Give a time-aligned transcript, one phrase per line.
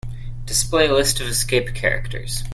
[0.47, 2.43] Display a list of escape characters.